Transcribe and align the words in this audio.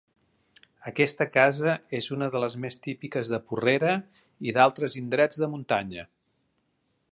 Aquesta 0.91 1.27
casa 1.35 1.75
és 1.97 2.07
una 2.15 2.29
de 2.37 2.41
les 2.45 2.55
més 2.63 2.79
típiques 2.87 3.31
de 3.35 3.41
Porrera 3.51 3.93
i 4.51 4.57
d'altres 4.59 4.99
indrets 5.05 5.41
de 5.45 5.53
muntanya. 5.55 6.11